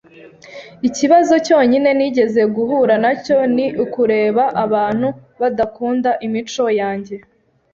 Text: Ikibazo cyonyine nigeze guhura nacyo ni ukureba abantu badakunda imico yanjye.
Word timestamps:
Ikibazo 0.87 1.33
cyonyine 1.45 1.89
nigeze 1.97 2.41
guhura 2.55 2.95
nacyo 3.03 3.37
ni 3.55 3.67
ukureba 3.83 4.43
abantu 4.63 5.07
badakunda 5.39 6.09
imico 6.25 6.65
yanjye. 6.79 7.15